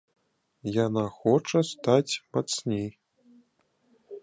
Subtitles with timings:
[0.85, 2.87] Яна хоча стаць мацней.